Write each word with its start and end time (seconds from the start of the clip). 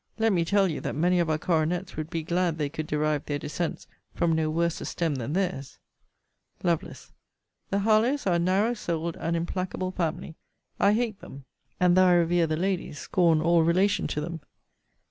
Let 0.17 0.33
me 0.33 0.43
tell 0.43 0.67
you, 0.67 0.81
that 0.81 0.95
many 0.95 1.19
of 1.19 1.29
our 1.29 1.37
coronets 1.37 1.95
would 1.95 2.09
be 2.09 2.23
glad 2.23 2.57
they 2.57 2.69
could 2.69 2.87
derive 2.87 3.27
their 3.27 3.37
descents 3.37 3.85
from 4.15 4.33
no 4.33 4.49
worse 4.49 4.81
a 4.81 4.85
stem 4.85 5.13
than 5.13 5.33
theirs. 5.33 5.77
Lovel. 6.63 6.91
The 7.69 7.77
Harlowes 7.81 8.25
are 8.25 8.33
a 8.37 8.39
narrow 8.39 8.73
souled 8.73 9.15
and 9.17 9.35
implacable 9.35 9.91
family. 9.91 10.33
I 10.79 10.93
hate 10.93 11.19
them: 11.21 11.45
and, 11.79 11.95
though 11.95 12.07
I 12.07 12.13
revere 12.13 12.47
the 12.47 12.57
lady, 12.57 12.91
scorn 12.93 13.41
all 13.43 13.61
relation 13.61 14.07
to 14.07 14.19
them. 14.21 14.39